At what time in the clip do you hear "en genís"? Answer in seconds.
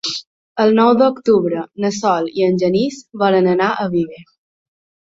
2.49-2.99